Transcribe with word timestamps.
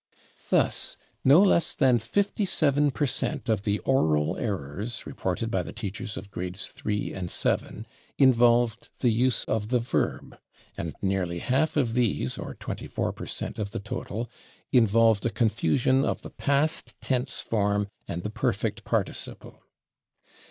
Thus, 0.49 0.97
no 1.23 1.39
less 1.43 1.75
than 1.75 1.99
57 1.99 2.89
per 2.89 3.05
cent 3.05 3.47
of 3.47 3.61
the 3.61 3.77
oral 3.85 4.35
errors 4.35 5.05
reported 5.05 5.51
by 5.51 5.61
the 5.61 5.71
teachers 5.71 6.17
of 6.17 6.31
grades 6.31 6.73
III 6.83 7.13
and 7.13 7.31
VII 7.31 7.85
involved 8.17 8.89
the 9.01 9.11
use 9.11 9.43
of 9.43 9.67
the 9.67 9.77
verb, 9.77 10.39
and 10.75 10.95
nearly 11.03 11.37
half 11.37 11.77
of 11.77 11.93
these, 11.93 12.39
or 12.39 12.55
24 12.55 13.13
per 13.13 13.27
cent, 13.27 13.59
of 13.59 13.69
the 13.69 13.79
total, 13.79 14.27
involved 14.71 15.23
a 15.27 15.29
confusion 15.29 16.03
of 16.03 16.23
the 16.23 16.31
past 16.31 16.99
tense 16.99 17.39
form 17.41 17.87
and 18.07 18.23
the 18.23 18.31
perfect 18.31 18.83
participle. 18.83 19.61